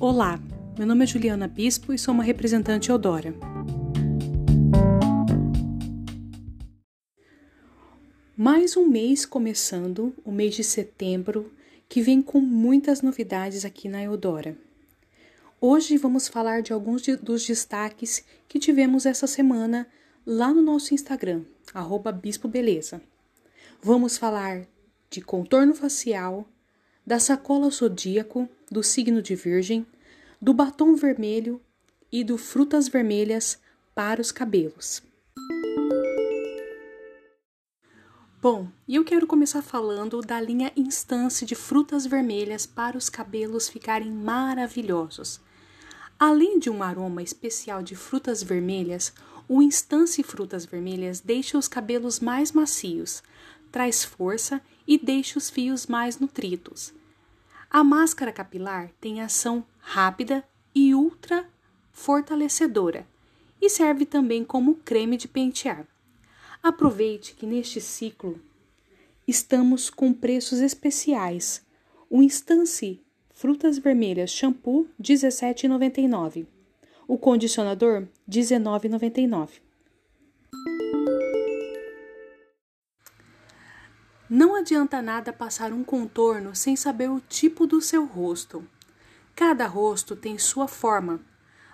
[0.00, 0.40] Olá,
[0.78, 3.34] meu nome é Juliana Bispo e sou uma representante Eudora.
[8.36, 11.52] Mais um mês começando, o mês de setembro,
[11.88, 14.56] que vem com muitas novidades aqui na Eudora.
[15.60, 19.84] Hoje vamos falar de alguns dos destaques que tivemos essa semana
[20.24, 21.42] lá no nosso Instagram,
[21.74, 23.02] arroba Bispo Beleza.
[23.82, 24.64] Vamos falar
[25.10, 26.48] de contorno facial,
[27.08, 29.86] da sacola zodíaco, do signo de Virgem,
[30.38, 31.58] do batom vermelho
[32.12, 33.58] e do frutas vermelhas
[33.94, 35.02] para os cabelos.
[38.42, 44.12] Bom, eu quero começar falando da linha Instance de frutas vermelhas para os cabelos ficarem
[44.12, 45.40] maravilhosos.
[46.18, 49.14] Além de um aroma especial de frutas vermelhas,
[49.48, 53.22] o Instance Frutas Vermelhas deixa os cabelos mais macios,
[53.72, 56.97] traz força e deixa os fios mais nutridos.
[57.70, 60.42] A máscara capilar tem ação rápida
[60.74, 61.46] e ultra
[61.92, 63.06] fortalecedora
[63.60, 65.86] e serve também como creme de pentear.
[66.62, 68.40] Aproveite que neste ciclo
[69.26, 71.62] estamos com preços especiais.
[72.08, 73.02] O Instance
[73.34, 76.46] Frutas Vermelhas Shampoo R$ 17,99.
[77.06, 79.67] O condicionador R$ 19,99.
[84.30, 88.62] Não adianta nada passar um contorno sem saber o tipo do seu rosto.
[89.34, 91.18] Cada rosto tem sua forma.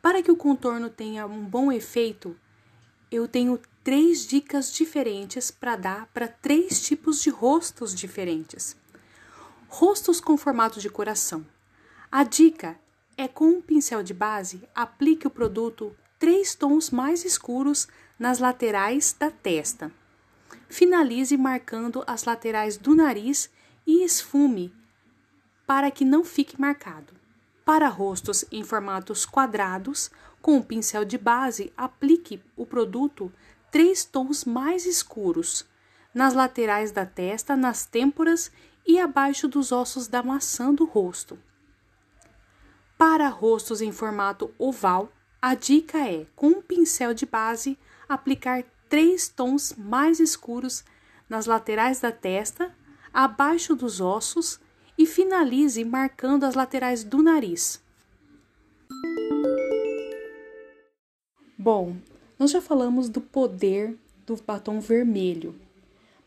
[0.00, 2.36] Para que o contorno tenha um bom efeito,
[3.10, 8.76] eu tenho três dicas diferentes para dar para três tipos de rostos diferentes.
[9.66, 11.44] Rostos com formato de coração.
[12.12, 12.78] A dica
[13.16, 19.16] é com um pincel de base, aplique o produto três tons mais escuros nas laterais
[19.18, 19.90] da testa.
[20.68, 23.50] Finalize marcando as laterais do nariz
[23.86, 24.74] e esfume
[25.66, 27.12] para que não fique marcado.
[27.64, 33.32] Para rostos em formatos quadrados, com o pincel de base, aplique o produto
[33.70, 35.66] três tons mais escuros
[36.14, 38.50] nas laterais da testa, nas têmporas
[38.86, 41.38] e abaixo dos ossos da maçã do rosto.
[42.96, 45.12] Para rostos em formato oval,
[45.42, 47.78] a dica é, com um pincel de base,
[48.08, 50.84] aplicar três tons mais escuros
[51.28, 52.74] nas laterais da testa,
[53.12, 54.60] abaixo dos ossos
[54.98, 57.82] e finalize marcando as laterais do nariz.
[61.58, 61.96] Bom,
[62.38, 65.54] nós já falamos do poder do batom vermelho,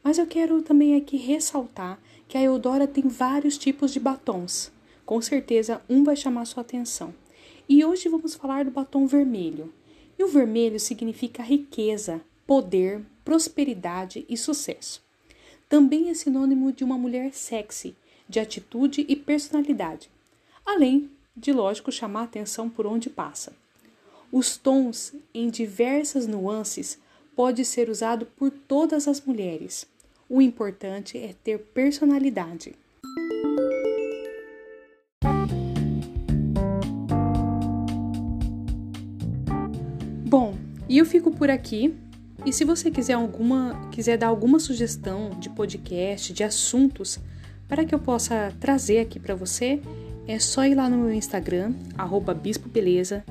[0.04, 4.72] mas eu quero também aqui ressaltar que a Eudora tem vários tipos de batons.
[5.06, 7.14] Com certeza um vai chamar sua atenção.
[7.68, 9.74] E hoje vamos falar do batom vermelho.
[10.18, 15.04] E o vermelho significa riqueza, poder, prosperidade e sucesso.
[15.70, 17.96] Também é sinônimo de uma mulher sexy,
[18.28, 20.10] de atitude e personalidade,
[20.66, 23.54] além de, lógico, chamar atenção por onde passa.
[24.32, 26.98] Os tons, em diversas nuances,
[27.36, 29.86] pode ser usado por todas as mulheres.
[30.28, 32.74] O importante é ter personalidade.
[40.26, 40.56] Bom,
[40.90, 42.09] e eu fico por aqui.
[42.46, 47.20] E se você quiser alguma, quiser dar alguma sugestão de podcast, de assuntos
[47.68, 49.82] para que eu possa trazer aqui para você,
[50.28, 51.74] é só ir lá no meu Instagram
[52.42, 53.24] @bispobeleza.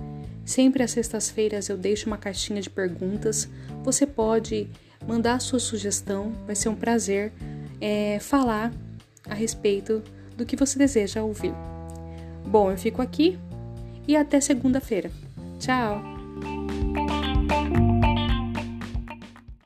[0.45, 3.49] Sempre às sextas-feiras eu deixo uma caixinha de perguntas.
[3.83, 4.69] Você pode
[5.07, 7.33] mandar a sua sugestão, vai ser um prazer
[7.81, 8.73] é, falar
[9.29, 10.03] a respeito
[10.37, 11.53] do que você deseja ouvir.
[12.47, 13.39] Bom, eu fico aqui
[14.07, 15.11] e até segunda-feira.
[15.59, 16.18] Tchau!